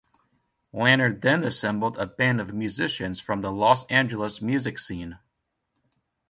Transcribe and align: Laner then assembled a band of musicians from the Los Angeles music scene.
Laner 0.73 1.21
then 1.21 1.43
assembled 1.43 1.95
a 1.99 2.07
band 2.07 2.41
of 2.41 2.55
musicians 2.55 3.19
from 3.19 3.41
the 3.41 3.51
Los 3.51 3.85
Angeles 3.85 4.41
music 4.41 4.79
scene. 4.79 5.19